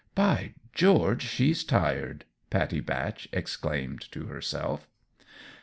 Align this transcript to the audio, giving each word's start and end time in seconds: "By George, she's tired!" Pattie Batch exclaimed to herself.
"By 0.15 0.55
George, 0.73 1.21
she's 1.27 1.63
tired!" 1.63 2.25
Pattie 2.49 2.79
Batch 2.79 3.29
exclaimed 3.31 4.11
to 4.11 4.25
herself. 4.25 4.87